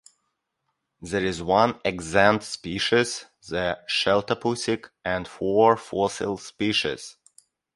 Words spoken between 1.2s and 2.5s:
is one extant